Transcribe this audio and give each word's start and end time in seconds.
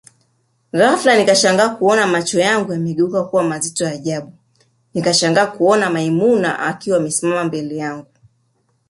Ghafla 0.77 1.15
nikashangaa 1.17 1.69
kuona 1.69 2.07
macho 2.07 2.39
yangu 2.39 2.71
yamekuwa 2.73 3.43
mazito 3.43 3.87
ajabu 3.87 4.33
nikashangaa 4.93 5.47
kuona 5.47 5.89
maimuna 5.89 6.59
akiwa 6.59 6.97
amesimama 6.97 7.43
mbele 7.43 8.05